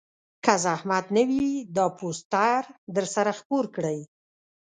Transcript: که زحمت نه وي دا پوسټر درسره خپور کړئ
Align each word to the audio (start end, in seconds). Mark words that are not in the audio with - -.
که 0.43 0.53
زحمت 0.65 1.05
نه 1.15 1.23
وي 1.29 1.47
دا 1.75 1.85
پوسټر 1.97 2.61
درسره 2.95 3.31
خپور 3.39 3.63
کړئ 3.75 3.99